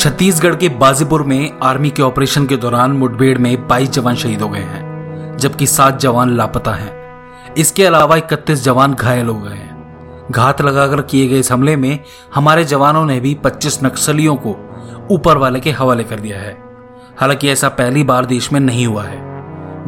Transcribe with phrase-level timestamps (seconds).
[0.00, 4.48] छत्तीसगढ़ के बाजीपुर में आर्मी के ऑपरेशन के दौरान मुठभेड़ में 22 जवान शहीद हो
[4.48, 6.92] गए हैं, जबकि सात जवान लापता हैं।
[7.54, 12.00] इसके अलावा इकतीस जवान घायल हो गए हैं। घात लगाकर किए गए इस हमले में
[12.34, 14.56] हमारे जवानों ने भी 25 नक्सलियों को
[15.10, 16.58] ऊपर वाले के हवाले कर दिया है।
[17.20, 19.18] हालाँकि ऐसा पहली बार देश में नहीं हुआ है।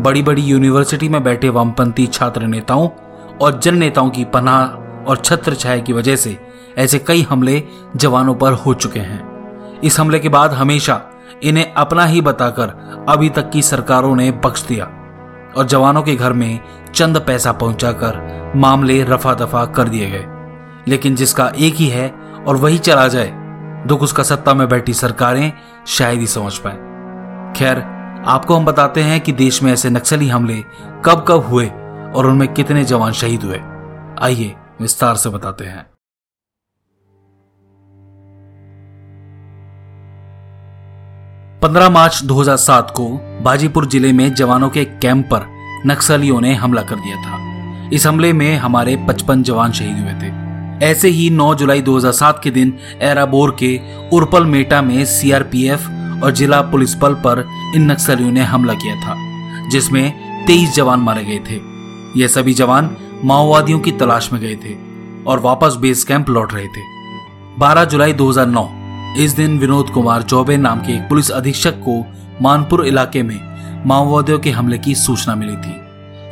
[0.03, 2.89] बड़ी बड़ी यूनिवर्सिटी में बैठे वामपंथी छात्र नेताओं
[3.41, 4.65] और जन नेताओं की पनाह
[5.05, 6.39] और छत्र छाया की वजह से
[6.79, 7.63] ऐसे कई हमले
[7.97, 9.32] जवानों पर हो चुके हैं।
[9.85, 11.01] इस हमले के बाद हमेशा
[11.43, 12.69] इन्हें अपना ही बताकर
[13.09, 14.85] अभी तक की सरकारों ने बख्श दिया
[15.57, 16.61] और जवानों के घर में
[16.95, 20.25] चंद पैसा पहुंचाकर मामले रफा दफ़ा कर दिए गए।
[20.89, 22.15] लेकिन जिसका एक ही है
[22.49, 23.33] और वही चला जाए,
[23.87, 25.53] दुख उसका सत्ता में बैठी सरकारें
[25.87, 26.77] शायद ही समझ पाए।
[27.57, 27.79] खैर,
[28.27, 30.65] आपको हम बताते हैं कि देश में ऐसे नक्सली हमले
[31.05, 31.67] कब कब हुए
[32.15, 33.61] और उनमें कितने जवान शहीद हुए।
[34.23, 35.92] आइए विस्तार से बताते हैं।
[41.63, 43.05] 15 मार्च 2007 को
[43.43, 45.43] बाजीपुर ज़िले में जवानों के कैंप पर
[45.87, 50.87] नक्सलियों ने हमला कर दिया था। इस हमले में हमारे 55 जवान शहीद हुए थे।
[50.87, 53.81] ऐसे ही 9 जुलाई 2007 के दिन एराबोर के
[54.13, 55.87] उर्पल मेटा में सीआरपीएफ
[56.25, 57.45] और जिला पुलिस बल पर
[57.77, 59.17] इन नक्सलियों ने हमला किया था,
[59.69, 60.13] जिसमें
[60.47, 61.61] 23 जवान मारे गए थे।
[62.21, 64.77] ये सभी जवान माओवादियों की तलाश में गए थे
[65.25, 66.87] और वापस बेस कैंप लौट रहे थे।
[67.59, 68.69] 12 जुलाई 2009
[69.19, 71.95] इस दिन विनोद कुमार चौबे नाम के एक पुलिस अधीक्षक को
[72.43, 75.75] मानपुर इलाके में माओवादियों के हमले की सूचना मिली थी,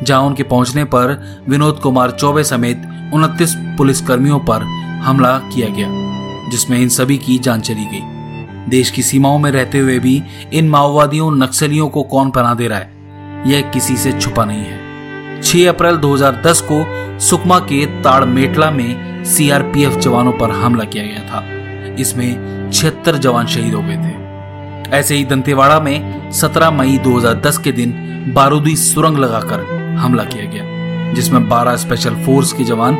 [0.03, 2.83] जहाँ उनके पहुँचने पर विनोद कुमार चौबे समेत
[3.14, 4.62] उनतीस पुलिस कर्मियों पर
[5.05, 5.89] हमला किया गया,
[6.50, 10.22] जिसमें इन सभी की जान चली गई। देश की सीमाओं में रहते हुए भी
[10.53, 12.92] इन माओवादियों नक्सलियों को कौन पना दे रहा है,
[13.47, 16.84] यह किसी से छुपा नहीं है। 6 अप्रैल 2010 को
[17.20, 21.44] सुकमा के ताड़मेटला में सीआरपीएफ जवानों पर हमला किया गया था।
[22.00, 24.19] इसमें छिहत्तर जवान शहीद हो गए थे।
[24.97, 27.92] ऐसे ही दंतेवाड़ा में 17 मई 2010 के दिन
[28.34, 29.64] बारूदी सुरंग लगाकर
[29.98, 32.97] हमला किया गया, जिसमें 12 स्पेशल फोर्स के जवान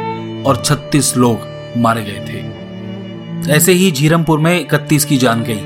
[0.47, 5.61] और 36 लोग मारे गए थे। ऐसे ही झीरमपुर में 31 की जान गई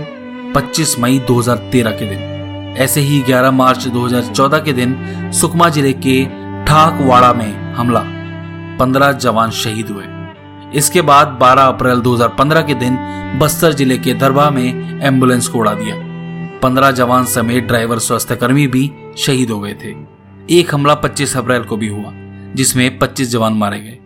[0.52, 4.96] 25 मई 2013 के दिन। ऐसे ही 11 मार्च 2014 के दिन
[5.32, 6.24] सुकमा ज़िले के
[6.66, 8.02] ठाकवाड़ा में हमला
[8.78, 10.04] 15 जवान शहीद हुए।
[10.76, 12.96] इसके बाद 12 अप्रैल 2015 के दिन
[13.38, 15.96] बस्तर ज़िले के दरबा में एंबुलेंस को उड़ा दिया।
[16.60, 19.94] 15 जवान समेत ड्राइवर स्वास्थ्य कर्मी भी शहीद हो गए थे।
[20.58, 22.12] एक हमला 25 अप्रैल को भी हुआ,
[22.54, 23.98] जिसमें 25 जवान मारे गए।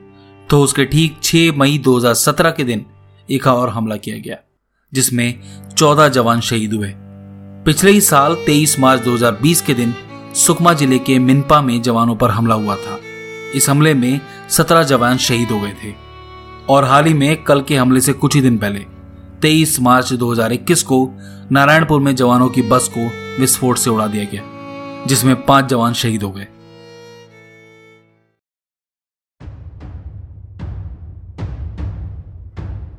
[0.50, 2.86] तो उसके ठीक 6 मई 2017 के दिन
[3.30, 4.36] एक और हमला किया गया,
[4.94, 5.40] जिसमें
[5.76, 6.92] 14 जवान शहीद हुए।
[7.64, 9.94] पिछले ही साल 23 मार्च 2020 के दिन
[10.34, 12.98] सुकमा ज़िले के मिनपा में जवानों पर हमला हुआ था।
[13.54, 14.20] इस हमले में
[14.50, 16.07] 17 जवान शहीद हो गए थे।
[16.68, 18.84] और हाल ही में कल के हमले से कुछ ही दिन पहले
[19.42, 21.10] 23 मार्च 2021 को
[21.52, 23.08] नारायणपुर में जवानों की बस को
[23.40, 24.42] विस्फोट से उड़ा दिया गया,
[25.06, 26.46] जिसमें पाँच जवान शहीद हो गए।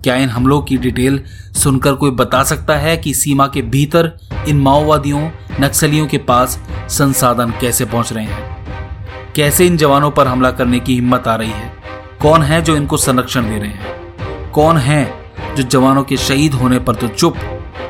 [0.03, 4.11] क्या इन हमलों की डिटेल सुनकर कोई बता सकता है कि सीमा के भीतर
[4.47, 5.29] इन माओवादियों,
[5.61, 6.59] नक्सलियों के पास
[6.89, 9.33] संसाधन कैसे पहुँच रहे हैं?
[9.35, 11.78] कैसे इन जवानों पर हमला करने की हिम्मत आ रही है?
[12.21, 14.51] कौन है जो इनको संरक्षण दे रहे हैं?
[14.51, 15.13] कौन है
[15.55, 17.35] जो जवानों के शहीद होने पर तो चुप,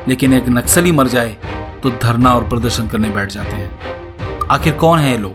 [0.08, 1.36] लेकिन एक नक्सली मर जाए
[1.82, 4.46] तो धरना और प्रदर्शन करने बैठ जाते हैं?
[4.50, 5.34] आखिर कौन है ये लोग?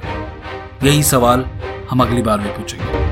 [0.83, 1.45] यही सवाल
[1.89, 3.04] हम अगली बार में पूछेंगे।